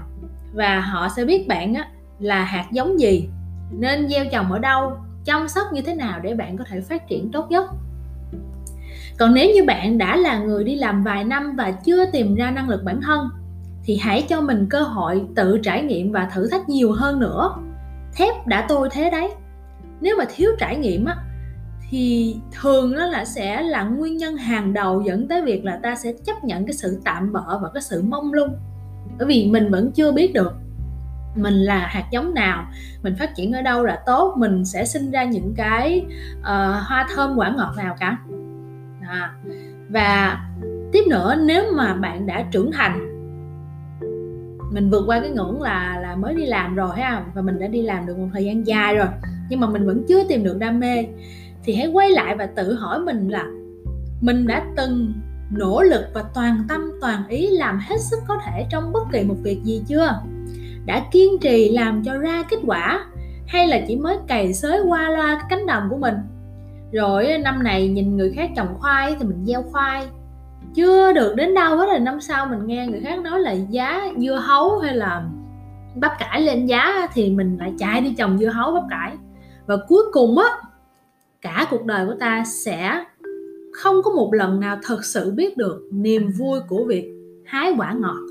Và 0.53 0.79
họ 0.79 1.09
sẽ 1.15 1.25
biết 1.25 1.47
bạn 1.47 1.73
á, 1.73 1.87
là 2.19 2.43
hạt 2.43 2.65
giống 2.71 2.99
gì, 2.99 3.29
nên 3.71 4.09
gieo 4.09 4.25
trồng 4.31 4.51
ở 4.51 4.59
đâu, 4.59 4.97
chăm 5.25 5.47
sóc 5.47 5.67
như 5.73 5.81
thế 5.81 5.95
nào 5.95 6.19
để 6.19 6.35
bạn 6.35 6.57
có 6.57 6.63
thể 6.63 6.81
phát 6.81 7.07
triển 7.07 7.31
tốt 7.31 7.47
nhất. 7.49 7.65
Còn 9.19 9.33
nếu 9.33 9.49
như 9.55 9.63
bạn 9.65 9.97
đã 9.97 10.15
là 10.15 10.39
người 10.39 10.63
đi 10.63 10.75
làm 10.75 11.03
vài 11.03 11.23
năm 11.23 11.55
và 11.55 11.71
chưa 11.71 12.05
tìm 12.05 12.35
ra 12.35 12.51
năng 12.51 12.69
lực 12.69 12.83
bản 12.83 13.01
thân, 13.01 13.29
thì 13.83 13.97
hãy 13.97 14.25
cho 14.29 14.41
mình 14.41 14.67
cơ 14.69 14.81
hội 14.81 15.23
tự 15.35 15.59
trải 15.63 15.83
nghiệm 15.83 16.11
và 16.11 16.29
thử 16.33 16.49
thách 16.49 16.69
nhiều 16.69 16.91
hơn 16.91 17.19
nữa. 17.19 17.55
Thép 18.15 18.47
đã 18.47 18.65
tôi 18.69 18.89
thế 18.91 19.09
đấy. 19.09 19.29
Nếu 20.01 20.15
mà 20.17 20.25
thiếu 20.35 20.51
trải 20.59 20.77
nghiệm 20.77 21.05
á 21.05 21.15
thì 21.91 22.35
thường 22.61 22.91
nó 22.91 23.05
là 23.05 23.25
sẽ 23.25 23.61
là 23.61 23.83
nguyên 23.83 24.17
nhân 24.17 24.37
hàng 24.37 24.73
đầu 24.73 25.01
dẫn 25.01 25.27
tới 25.27 25.41
việc 25.41 25.65
là 25.65 25.79
ta 25.83 25.95
sẽ 25.95 26.13
chấp 26.25 26.43
nhận 26.43 26.65
cái 26.65 26.73
sự 26.73 27.01
tạm 27.05 27.33
bỡ 27.33 27.59
và 27.61 27.69
cái 27.73 27.81
sự 27.81 28.01
mông 28.01 28.33
lung. 28.33 28.55
Bởi 29.17 29.27
vì 29.27 29.49
mình 29.51 29.71
vẫn 29.71 29.91
chưa 29.91 30.11
biết 30.11 30.33
được 30.33 30.53
mình 31.35 31.53
là 31.53 31.77
hạt 31.77 32.05
giống 32.11 32.33
nào 32.33 32.65
mình 33.03 33.15
phát 33.19 33.35
triển 33.35 33.51
ở 33.51 33.61
đâu 33.61 33.85
là 33.85 33.99
tốt 34.05 34.35
mình 34.37 34.65
sẽ 34.65 34.85
sinh 34.85 35.11
ra 35.11 35.23
những 35.23 35.53
cái 35.57 36.05
uh, 36.39 36.45
hoa 36.87 37.07
thơm 37.15 37.35
quả 37.37 37.53
ngọt 37.57 37.73
nào 37.77 37.95
cả. 37.99 38.17
À, 39.07 39.33
và 39.89 40.39
tiếp 40.91 41.03
nữa 41.09 41.35
nếu 41.45 41.63
mà 41.75 41.93
bạn 41.93 42.27
đã 42.27 42.45
trưởng 42.51 42.71
thành 42.71 43.07
mình 44.71 44.89
vượt 44.89 45.03
qua 45.07 45.19
cái 45.19 45.29
ngưỡng 45.29 45.61
là 45.61 45.99
là 46.01 46.15
mới 46.15 46.35
đi 46.35 46.45
làm 46.45 46.75
rồi 46.75 46.95
ha 46.97 47.23
và 47.33 47.41
mình 47.41 47.59
đã 47.59 47.67
đi 47.67 47.81
làm 47.81 48.05
được 48.05 48.17
một 48.17 48.27
thời 48.33 48.45
gian 48.45 48.67
dài 48.67 48.95
rồi 48.95 49.07
nhưng 49.49 49.59
mà 49.59 49.67
mình 49.69 49.87
vẫn 49.87 50.03
chưa 50.07 50.23
tìm 50.23 50.43
được 50.43 50.57
đam 50.59 50.79
mê 50.79 51.05
thì 51.63 51.75
hãy 51.75 51.87
quay 51.87 52.09
lại 52.09 52.35
và 52.35 52.45
tự 52.45 52.73
hỏi 52.73 52.99
mình 52.99 53.29
là 53.29 53.45
mình 54.21 54.47
đã 54.47 54.65
từng 54.77 55.13
nỗ 55.51 55.83
lực 55.83 56.05
và 56.13 56.23
toàn 56.33 56.63
tâm, 56.69 56.91
toàn 57.01 57.27
ý 57.27 57.47
làm 57.47 57.79
hết 57.81 57.97
sức 57.99 58.19
có 58.27 58.37
thể 58.45 58.65
trong 58.69 58.93
bất 58.93 59.03
kỳ 59.11 59.23
một 59.23 59.35
việc 59.43 59.63
gì 59.63 59.83
chưa? 59.87 60.21
Đã 60.85 61.05
kiên 61.11 61.39
trì 61.41 61.69
làm 61.69 62.03
cho 62.03 62.17
ra 62.17 62.43
kết 62.49 62.57
quả? 62.65 63.05
Hay 63.47 63.67
là 63.67 63.81
chỉ 63.87 63.95
mới 63.95 64.17
cày 64.27 64.53
xới 64.53 64.81
qua 64.87 65.09
loa 65.09 65.35
cái 65.35 65.45
cánh 65.49 65.65
đồng 65.65 65.87
của 65.89 65.97
mình? 65.97 66.15
Rồi 66.91 67.37
năm 67.43 67.63
này 67.63 67.87
nhìn 67.87 68.17
người 68.17 68.31
khác 68.35 68.49
trồng 68.55 68.75
khoai 68.79 69.15
thì 69.19 69.25
mình 69.25 69.45
gieo 69.45 69.63
khoai. 69.63 70.07
Chưa 70.75 71.13
được 71.13 71.35
đến 71.35 71.53
đâu 71.53 71.77
hết 71.77 71.85
là 71.85 71.99
năm 71.99 72.21
sau 72.21 72.45
mình 72.45 72.65
nghe 72.65 72.87
người 72.87 72.99
khác 72.99 73.19
nói 73.19 73.39
là 73.39 73.51
giá 73.51 74.01
dưa 74.17 74.35
hấu 74.35 74.79
hay 74.79 74.95
là 74.95 75.23
bắp 75.95 76.11
cải 76.19 76.41
lên 76.41 76.65
giá 76.65 77.07
thì 77.13 77.29
mình 77.29 77.57
lại 77.59 77.73
chạy 77.79 78.01
đi 78.01 78.15
trồng 78.17 78.37
dưa 78.37 78.49
hấu, 78.49 78.73
bắp 78.73 78.83
cải. 78.89 79.11
Và 79.65 79.77
cuối 79.87 80.03
cùng 80.11 80.37
á 80.37 80.45
cả 81.41 81.67
cuộc 81.69 81.85
đời 81.85 82.05
của 82.05 82.15
ta 82.19 82.43
sẽ 82.45 83.03
không 83.73 83.95
có 84.03 84.11
một 84.11 84.33
lần 84.33 84.59
nào 84.59 84.79
thật 84.83 85.05
sự 85.05 85.31
biết 85.31 85.57
được 85.57 85.87
niềm 85.91 86.29
vui 86.37 86.59
của 86.67 86.83
việc 86.83 87.13
hái 87.45 87.73
quả 87.77 87.93
ngọt. 87.93 88.21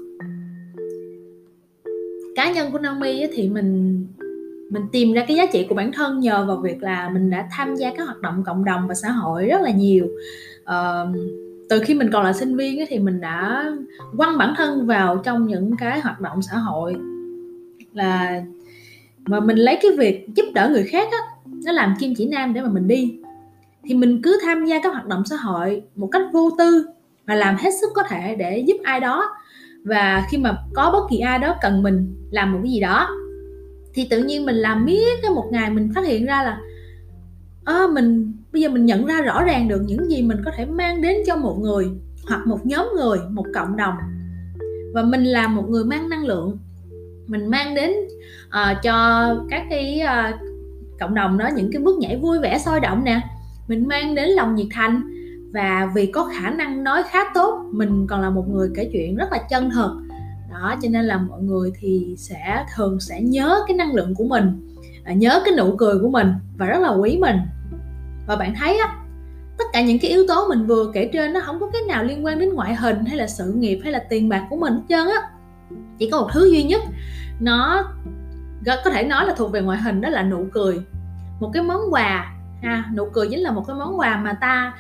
Cá 2.37 2.53
nhân 2.53 2.73
của 2.73 2.79
Naomi 2.79 3.27
thì 3.33 3.49
mình 3.49 4.07
mình 4.71 4.83
tìm 4.93 5.13
ra 5.13 5.25
cái 5.29 5.37
giá 5.37 5.47
trị 5.53 5.67
của 5.69 5.75
bản 5.75 5.93
thân 5.93 6.21
nhờ 6.21 6.45
vào 6.47 6.57
việc 6.57 6.83
là 6.83 7.09
mình 7.09 7.31
đã 7.31 7.49
tham 7.53 7.77
gia 7.77 7.91
các 7.97 8.05
hoạt 8.05 8.21
động 8.21 8.43
cộng 8.47 8.65
đồng 8.65 8.89
và 8.89 8.95
xã 8.95 9.11
hội 9.11 9.47
rất 9.47 9.61
là 9.61 9.71
nhiều. 9.71 10.07
Uh, 10.63 11.17
từ 11.69 11.81
khi 11.85 11.95
mình 11.95 12.11
còn 12.13 12.25
là 12.25 12.33
sinh 12.33 12.57
viên 12.57 12.85
thì 12.89 12.99
mình 12.99 13.21
đã 13.21 13.71
quăng 14.17 14.39
bản 14.39 14.55
thân 14.57 14.87
vào 14.87 15.17
trong 15.25 15.47
những 15.47 15.77
cái 15.77 16.01
hoạt 16.01 16.21
động 16.21 16.43
xã 16.43 16.57
hội 16.57 16.97
là 17.93 18.43
mà 19.27 19.41
mình 19.41 19.57
lấy 19.57 19.79
cái 19.83 19.91
việc 19.99 20.29
giúp 20.35 20.45
đỡ 20.55 20.69
người 20.73 20.85
khác 20.85 21.09
á 21.13 21.19
nó 21.65 21.73
làm 21.73 21.95
kim 22.01 22.15
chỉ 22.17 22.29
nam 22.29 22.55
để 22.55 22.61
mà 22.61 22.69
mình 22.69 22.89
đi. 22.89 23.19
Thì 23.85 23.95
mình 23.95 24.23
cứ 24.23 24.39
tham 24.43 24.65
gia 24.65 24.81
các 24.83 24.93
hoạt 24.93 25.07
động 25.07 25.23
xã 25.27 25.37
hội 25.37 25.83
một 25.97 26.09
cách 26.13 26.23
vô 26.33 26.51
tư 26.59 26.87
và 27.27 27.35
làm 27.35 27.57
hết 27.59 27.71
sức 27.81 27.91
có 27.95 28.03
thể 28.09 28.37
để 28.39 28.59
giúp 28.59 28.77
ai 28.83 29.01
đó. 29.01 29.25
Và 29.85 30.27
khi 30.31 30.39
mà 30.39 30.59
có 30.75 30.91
bất 30.91 31.07
kỳ 31.11 31.19
ai 31.19 31.39
đó 31.39 31.57
cần 31.63 31.83
mình 31.83 32.15
làm 32.31 32.53
một 32.53 32.59
cái 32.63 32.73
gì 32.73 32.81
đó 32.81 33.09
thì 33.95 34.07
tự 34.11 34.23
nhiên 34.23 34.47
mình 34.47 34.57
làm 34.57 34.85
miết 34.85 35.19
cái 35.23 35.31
một 35.31 35.49
ngày 35.53 35.71
mình 35.71 35.93
phát 35.95 36.07
hiện 36.07 36.27
ra 36.27 36.43
là 36.43 36.61
à, 37.65 37.87
mình 37.93 38.33
bây 38.53 38.63
giờ 38.63 38.69
mình 38.69 38.87
nhận 38.87 39.07
ra 39.07 39.23
rõ 39.23 39.45
ràng 39.45 39.69
được 39.69 39.83
những 39.87 40.11
gì 40.11 40.23
mình 40.23 40.39
có 40.45 40.51
thể 40.57 40.67
mang 40.67 41.03
đến 41.03 41.17
cho 41.27 41.37
một 41.37 41.59
người 41.61 41.91
hoặc 42.29 42.47
một 42.47 42.67
nhóm 42.67 42.87
người 42.97 43.19
một 43.31 43.47
cộng 43.55 43.77
đồng. 43.77 43.95
Và 44.95 45.03
mình 45.03 45.25
là 45.25 45.49
một 45.49 45.69
người 45.69 45.85
mang 45.85 46.09
năng 46.09 46.27
lượng 46.27 46.59
mình 47.31 47.47
mang 47.47 47.75
đến 47.75 47.93
uh, 48.47 48.83
cho 48.83 49.27
các 49.51 49.67
cái 49.71 50.03
uh, 50.05 50.41
cộng 51.01 51.15
đồng 51.15 51.39
đó 51.39 51.49
những 51.57 51.73
cái 51.73 51.83
bước 51.83 51.99
nhảy 51.99 52.17
vui 52.17 52.39
vẻ 52.39 52.59
sôi 52.59 52.81
động 52.81 53.05
nè. 53.05 53.21
Mình 53.69 53.89
mang 53.89 54.15
đến 54.15 54.29
lòng 54.29 54.55
nhiệt 54.55 54.67
thành. 54.73 55.03
Và 55.53 55.91
vì 55.95 56.07
có 56.07 56.31
khả 56.39 56.51
năng 56.51 56.85
nói 56.85 57.03
khá 57.11 57.19
tốt 57.35 57.65
mình 57.73 58.07
còn 58.07 58.21
là 58.21 58.31
một 58.31 58.45
người 58.49 58.71
kể 58.77 58.91
chuyện 58.93 59.17
rất 59.17 59.33
là 59.33 59.39
chân 59.51 59.71
thật. 59.71 59.97
Đó 60.51 60.75
cho 60.83 60.89
nên 60.89 61.05
là 61.05 61.19
mọi 61.19 61.43
người 61.43 61.73
thì 61.81 62.15
sẽ 62.19 62.65
thường 62.77 63.01
sẽ 63.01 63.21
nhớ 63.21 63.61
cái 63.69 63.77
năng 63.77 63.95
lượng 63.95 64.15
của 64.15 64.25
mình 64.25 64.77
à, 65.05 65.13
nhớ 65.13 65.43
cái 65.45 65.55
nụ 65.59 65.77
cười 65.77 65.99
của 65.99 66.09
mình 66.09 66.33
và 66.59 66.67
rất 66.67 66.79
là 66.79 66.91
quý 66.91 67.19
mình. 67.21 67.37
Và 68.27 68.37
bạn 68.37 68.55
thấy 68.59 68.79
á 68.79 68.97
tất 69.59 69.65
cả 69.73 69.83
những 69.83 69.99
cái 69.99 70.11
yếu 70.11 70.27
tố 70.29 70.49
mình 70.49 70.67
vừa 70.67 70.91
kể 70.95 71.11
trên 71.13 71.33
nó 71.33 71.41
không 71.41 71.61
có 71.61 71.71
cái 71.73 71.83
nào 71.89 72.05
liên 72.05 72.25
quan 72.25 72.39
đến 72.39 72.55
ngoại 72.55 72.75
hình 72.75 73.05
hay 73.05 73.17
là 73.17 73.27
sự 73.27 73.53
nghiệp 73.53 73.81
hay 73.83 73.93
là 73.93 73.99
tiền 73.99 74.29
bạc 74.29 74.47
của 74.51 74.57
mình 74.57 74.73
hết 74.73 74.83
trơn 74.89 75.07
á. 75.07 75.31
Chỉ 75.99 76.11
có 76.11 76.21
một 76.21 76.29
thứ 76.33 76.51
duy 76.53 76.63
nhất 76.63 76.81
nó 77.41 77.85
có 78.67 78.91
thể 78.91 79.03
nói 79.05 79.27
là 79.27 79.35
thuộc 79.37 79.53
về 79.53 79.61
ngoại 79.61 79.79
hình, 79.79 80.01
đó 80.01 80.09
là 80.09 80.23
nụ 80.23 80.47
cười. 80.53 80.81
Một 81.41 81.51
cái 81.53 81.63
món 81.63 81.81
quà, 81.91 82.33
ha, 82.63 82.85
nụ 82.95 83.09
cười 83.13 83.29
chính 83.31 83.41
là 83.41 83.51
một 83.51 83.65
cái 83.67 83.77
món 83.77 83.99
quà 83.99 84.17
mà 84.17 84.33
ta 84.33 84.75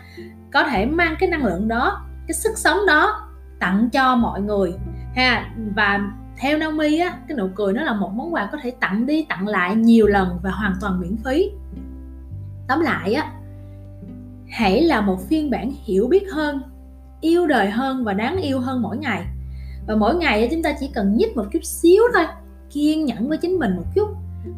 có 0.52 0.64
thể 0.64 0.86
mang 0.86 1.14
cái 1.20 1.28
năng 1.28 1.44
lượng 1.44 1.68
đó, 1.68 2.06
cái 2.26 2.34
sức 2.34 2.52
sống 2.56 2.78
đó 2.86 3.28
tặng 3.58 3.88
cho 3.92 4.16
mọi 4.16 4.40
người, 4.40 4.74
ha. 5.16 5.50
Và 5.76 6.00
theo 6.38 6.58
Naomi 6.58 6.98
á, 6.98 7.16
cái 7.28 7.36
nụ 7.36 7.48
cười 7.54 7.72
nó 7.72 7.82
là 7.82 7.94
một 7.94 8.12
món 8.14 8.34
quà 8.34 8.48
có 8.52 8.58
thể 8.62 8.70
tặng 8.70 9.06
đi, 9.06 9.26
tặng 9.28 9.48
lại 9.48 9.76
nhiều 9.76 10.06
lần 10.06 10.38
và 10.42 10.50
hoàn 10.50 10.74
toàn 10.80 11.00
miễn 11.00 11.16
phí. 11.24 11.50
Tóm 12.68 12.80
lại 12.80 13.14
á, 13.14 13.32
hãy 14.50 14.82
là 14.82 15.00
một 15.00 15.28
phiên 15.28 15.50
bản 15.50 15.72
hiểu 15.84 16.08
biết 16.08 16.24
hơn, 16.32 16.62
yêu 17.20 17.46
đời 17.46 17.70
hơn 17.70 18.04
và 18.04 18.12
đáng 18.12 18.36
yêu 18.36 18.60
hơn 18.60 18.82
mỗi 18.82 18.96
ngày. 18.96 19.24
Và 19.86 19.96
mỗi 19.96 20.14
ngày 20.14 20.48
chúng 20.50 20.62
ta 20.62 20.72
chỉ 20.80 20.90
cần 20.94 21.16
nhích 21.16 21.36
một 21.36 21.44
chút 21.52 21.64
xíu 21.64 22.02
thôi 22.14 22.24
kiên 22.70 23.04
nhẫn 23.04 23.28
với 23.28 23.38
chính 23.38 23.58
mình 23.58 23.76
một 23.76 23.84
chút. 23.94 24.08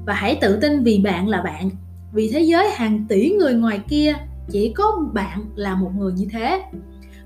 Và 0.06 0.14
hãy 0.14 0.38
tự 0.40 0.58
tin 0.60 0.82
vì 0.82 1.00
bạn 1.04 1.28
là 1.28 1.42
bạn. 1.42 1.70
Vì 2.12 2.30
thế 2.32 2.40
giới 2.40 2.70
hàng 2.70 3.04
tỷ 3.08 3.30
người 3.30 3.54
ngoài 3.54 3.80
kia 3.88 4.14
chỉ 4.50 4.72
có 4.76 4.84
bạn 5.12 5.44
là 5.54 5.74
một 5.74 5.90
người 5.96 6.12
như 6.12 6.26
thế. 6.32 6.62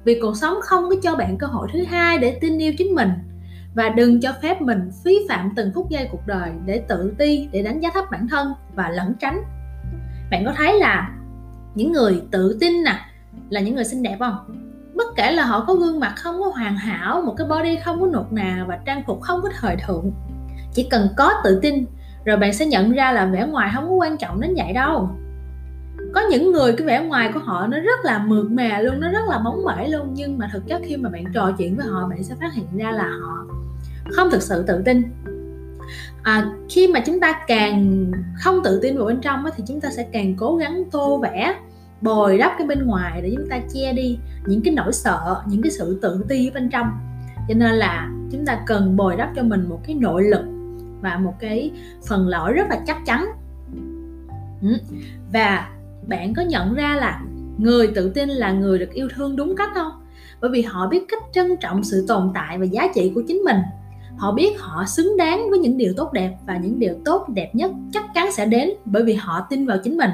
Vì 0.05 0.21
cuộc 0.21 0.37
sống 0.37 0.55
không 0.62 0.85
có 0.90 0.97
cho 1.02 1.16
bạn 1.16 1.38
cơ 1.38 1.47
hội 1.47 1.69
thứ 1.73 1.85
hai 1.85 2.19
để 2.19 2.38
tin 2.40 2.59
yêu 2.59 2.73
chính 2.78 2.95
mình. 2.95 3.11
Và 3.75 3.88
đừng 3.88 4.21
cho 4.21 4.33
phép 4.43 4.62
mình 4.62 4.90
phí 5.05 5.19
phạm 5.28 5.52
từng 5.57 5.71
phút 5.75 5.90
giây 5.90 6.09
cuộc 6.12 6.26
đời 6.26 6.50
để 6.66 6.78
tự 6.88 7.14
ti, 7.19 7.49
để 7.52 7.62
đánh 7.62 7.81
giá 7.81 7.90
thấp 7.95 8.05
bản 8.11 8.28
thân 8.28 8.52
và 8.75 8.88
lẩn 8.88 9.14
tránh. 9.21 9.43
Bạn 10.31 10.45
có 10.45 10.52
thấy 10.57 10.78
là 10.78 11.11
những 11.75 11.93
người 11.93 12.23
tự 12.31 12.59
tin 12.61 12.85
nè, 12.85 13.00
là 13.50 13.61
những 13.61 13.75
người 13.75 13.85
xinh 13.85 14.02
đẹp 14.02 14.16
không? 14.19 14.37
Bất 14.95 15.07
kể 15.16 15.33
là 15.33 15.45
họ 15.45 15.64
có 15.66 15.75
gương 15.75 16.00
mặt 16.00 16.14
không 16.16 16.40
có 16.40 16.50
hoàn 16.55 16.76
hảo, 16.76 17.23
một 17.23 17.35
cái 17.37 17.47
body 17.47 17.76
không 17.76 18.00
có 18.00 18.07
nột 18.07 18.33
nà 18.33 18.64
và 18.69 18.78
trang 18.87 19.02
phục 19.07 19.21
không 19.21 19.40
có 19.43 19.49
thời 19.61 19.76
thượng 19.87 20.12
chỉ 20.76 20.87
cần 20.90 21.09
có 21.16 21.33
tự 21.45 21.59
tin 21.62 21.87
rồi 22.25 22.37
bạn 22.37 22.52
sẽ 22.52 22.66
nhận 22.66 22.92
ra 22.92 23.12
là 23.12 23.26
vẻ 23.26 23.47
ngoài 23.47 23.71
không 23.75 23.88
có 23.88 23.95
quan 23.95 24.16
trọng 24.16 24.40
đến 24.40 24.54
vậy 24.56 24.73
đâu. 24.73 25.11
Có 26.14 26.21
những 26.30 26.52
người 26.52 26.73
cái 26.73 26.87
vẻ 26.87 27.00
ngoài 27.00 27.30
của 27.35 27.40
họ 27.40 27.66
nó 27.66 27.78
rất 27.80 28.04
là 28.04 28.18
mượt 28.18 28.50
mà 28.50 28.78
luôn 28.80 29.00
nó 29.00 29.11
rất 29.11 29.28
là 29.28 29.38
bóng 29.38 29.64
bẩy 29.64 29.88
luôn 29.88 30.11
nhưng 30.14 30.38
mà 30.38 30.50
thực 30.52 30.66
chất 30.66 30.80
khi 30.85 30.97
mà 30.97 31.11
bạn 31.11 31.25
trò 31.35 31.52
chuyện 31.59 31.76
với 31.76 31.87
họ 31.87 32.09
bạn 32.09 32.23
sẽ 32.23 32.35
phát 32.40 32.54
hiện 32.54 32.66
ra 32.76 32.90
là 32.90 33.09
họ 33.23 33.47
không 34.11 34.30
thực 34.30 34.42
sự 34.42 34.64
tự 34.66 34.83
tin. 34.85 35.02
À, 36.23 36.50
khi 36.68 36.88
mà 36.88 37.00
chúng 37.06 37.21
ta 37.21 37.40
càng 37.47 38.11
không 38.42 38.61
tự 38.64 38.80
tin 38.83 38.97
vào 38.97 39.06
bên 39.06 39.21
trong 39.21 39.45
thì 39.56 39.64
chúng 39.66 39.80
ta 39.80 39.90
sẽ 39.90 40.06
càng 40.12 40.35
cố 40.37 40.56
gắng 40.56 40.83
tô 40.90 41.18
vẽ 41.23 41.54
bồi 42.00 42.38
đắp 42.38 42.52
cái 42.59 42.66
bên 42.66 42.87
ngoài 42.87 43.21
để 43.23 43.33
chúng 43.37 43.49
ta 43.49 43.59
che 43.75 43.92
đi 43.92 44.18
những 44.47 44.62
cái 44.64 44.75
nỗi 44.75 44.92
sợ 44.92 45.42
những 45.49 45.62
cái 45.62 45.71
sự 45.71 45.99
tự 46.02 46.25
ti 46.28 46.49
ở 46.49 46.50
bên 46.54 46.68
trong. 46.71 46.87
Cho 47.49 47.54
nên 47.54 47.75
là 47.75 48.11
chúng 48.33 48.47
ta 48.47 48.59
cần 48.66 48.97
bồi 48.97 49.16
đắp 49.16 49.30
cho 49.37 49.42
mình 49.42 49.68
một 49.68 49.80
cái 49.87 49.95
nội 49.95 50.23
lực 50.23 50.55
và 51.00 51.17
một 51.17 51.35
cái 51.41 51.71
phần 52.09 52.29
lõi 52.29 52.53
rất 52.53 52.67
là 52.71 52.81
chắc 52.87 52.97
chắn. 53.07 53.26
Ừ. 54.62 54.69
Và 55.33 55.69
bạn 56.07 56.35
có 56.35 56.43
nhận 56.43 56.75
ra 56.75 56.97
là 56.97 57.23
người 57.59 57.87
tự 57.87 58.11
tin 58.15 58.29
là 58.29 58.53
người 58.53 58.79
được 58.79 58.93
yêu 58.93 59.09
thương 59.15 59.37
đúng 59.37 59.57
cách 59.57 59.71
không? 59.75 59.93
Bởi 60.41 60.50
vì 60.50 60.62
họ 60.62 60.88
biết 60.88 61.05
cách 61.09 61.23
trân 61.33 61.57
trọng 61.61 61.85
sự 61.85 62.05
tồn 62.09 62.31
tại 62.35 62.59
và 62.59 62.65
giá 62.65 62.88
trị 62.95 63.12
của 63.15 63.23
chính 63.29 63.38
mình. 63.38 63.57
Họ 64.17 64.33
biết 64.33 64.61
họ 64.61 64.85
xứng 64.85 65.17
đáng 65.17 65.50
với 65.50 65.59
những 65.59 65.76
điều 65.76 65.93
tốt 65.97 66.12
đẹp 66.12 66.33
và 66.47 66.57
những 66.57 66.79
điều 66.79 66.95
tốt 67.05 67.29
đẹp 67.29 67.50
nhất 67.55 67.71
chắc 67.93 68.05
chắn 68.15 68.33
sẽ 68.33 68.47
đến 68.47 68.71
bởi 68.85 69.03
vì 69.03 69.15
họ 69.15 69.47
tin 69.50 69.67
vào 69.67 69.79
chính 69.85 69.97
mình. 69.97 70.11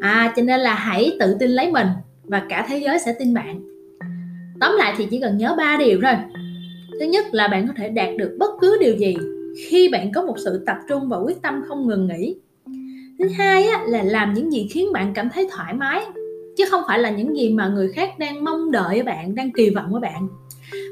À 0.00 0.32
cho 0.36 0.42
nên 0.42 0.60
là 0.60 0.74
hãy 0.74 1.16
tự 1.20 1.36
tin 1.40 1.50
lấy 1.50 1.70
mình 1.70 1.86
và 2.24 2.42
cả 2.48 2.66
thế 2.68 2.78
giới 2.78 2.98
sẽ 2.98 3.14
tin 3.18 3.34
bạn. 3.34 3.60
Tóm 4.60 4.76
lại 4.76 4.94
thì 4.96 5.06
chỉ 5.10 5.20
cần 5.20 5.36
nhớ 5.36 5.54
ba 5.58 5.76
điều 5.76 6.00
thôi. 6.02 6.14
Thứ 7.00 7.06
nhất 7.06 7.24
là 7.32 7.48
bạn 7.48 7.66
có 7.66 7.72
thể 7.76 7.88
đạt 7.88 8.08
được 8.18 8.36
bất 8.38 8.50
cứ 8.60 8.78
điều 8.80 8.96
gì 8.96 9.16
khi 9.68 9.88
bạn 9.88 10.12
có 10.14 10.22
một 10.22 10.36
sự 10.44 10.62
tập 10.66 10.76
trung 10.88 11.08
và 11.08 11.16
quyết 11.16 11.42
tâm 11.42 11.62
không 11.68 11.86
ngừng 11.86 12.08
nghỉ. 12.08 12.36
Thứ 13.18 13.28
hai 13.38 13.66
á, 13.66 13.84
là 13.86 14.02
làm 14.02 14.34
những 14.34 14.52
gì 14.52 14.68
khiến 14.70 14.92
bạn 14.92 15.12
cảm 15.14 15.30
thấy 15.30 15.48
thoải 15.50 15.74
mái 15.74 16.04
chứ 16.56 16.64
không 16.70 16.82
phải 16.86 16.98
là 16.98 17.10
những 17.10 17.36
gì 17.36 17.50
mà 17.50 17.68
người 17.68 17.92
khác 17.92 18.18
đang 18.18 18.44
mong 18.44 18.70
đợi 18.70 18.98
ở 18.98 19.04
bạn 19.04 19.34
đang 19.34 19.52
kỳ 19.52 19.70
vọng 19.70 19.94
ở 19.94 20.00
bạn. 20.00 20.28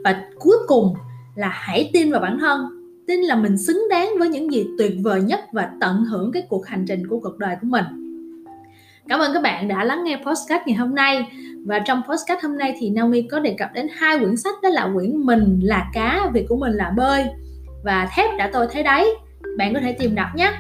Và 0.05 0.25
cuối 0.39 0.57
cùng 0.67 0.95
là 1.35 1.49
hãy 1.49 1.91
tin 1.93 2.13
vào 2.13 2.21
bản 2.21 2.39
thân 2.41 2.79
tin 3.09 3.21
là 3.21 3.37
mình 3.37 3.59
xứng 3.59 3.87
đáng 3.91 4.09
với 4.19 4.29
những 4.29 4.53
gì 4.53 4.67
tuyệt 4.79 4.93
vời 5.03 5.23
nhất 5.23 5.41
và 5.53 5.71
tận 5.81 6.05
hưởng 6.05 6.33
cái 6.33 6.43
cuộc 6.49 6.67
hành 6.67 6.85
trình 6.89 7.07
của 7.07 7.19
cuộc 7.19 7.39
đời 7.39 7.57
của 7.61 7.67
mình. 7.67 7.85
Cảm 9.09 9.21
ơn 9.21 9.35
các 9.35 9.43
bạn 9.43 9.69
đã 9.69 9.85
lắng 9.85 10.05
nghe 10.05 10.17
podcast 10.17 10.63
ngày 10.67 10.77
hôm 10.77 10.95
nay. 10.95 11.29
Và 11.65 11.79
trong 11.79 12.03
podcast 12.09 12.43
hôm 12.43 12.59
nay 12.59 12.75
thì 12.79 12.91
Naomi 12.91 13.23
có 13.23 13.39
đề 13.39 13.55
cập 13.59 13.69
đến 13.75 13.87
hai 13.93 14.19
quyển 14.19 14.37
sách 14.37 14.55
đó 14.63 14.69
là 14.69 14.91
quyển 14.95 15.17
mình 15.17 15.61
là 15.63 15.91
cá 15.95 16.31
việc 16.35 16.47
của 16.49 16.57
mình 16.57 16.73
là 16.73 16.93
bơi 16.97 17.25
và 17.83 18.09
thép 18.17 18.31
đã 18.39 18.51
tôi 18.53 18.67
thấy 18.73 18.83
đấy. 18.83 19.17
Bạn 19.59 19.75
có 19.75 19.81
thể 19.81 19.93
tìm 19.93 20.15
đọc 20.15 20.29
nhé. 20.35 20.53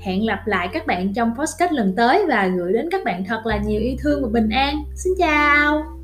Hẹn 0.00 0.26
gặp 0.26 0.46
lại 0.46 0.68
các 0.72 0.86
bạn 0.86 1.14
trong 1.14 1.34
podcast 1.38 1.72
lần 1.72 1.94
tới 1.96 2.26
và 2.28 2.46
gửi 2.46 2.72
đến 2.72 2.88
các 2.90 3.04
bạn 3.04 3.24
thật 3.24 3.46
là 3.46 3.56
nhiều 3.56 3.80
yêu 3.80 3.96
thương 4.02 4.22
và 4.22 4.28
bình 4.32 4.48
an. 4.50 4.84
Xin 4.94 5.12
chào! 5.18 5.97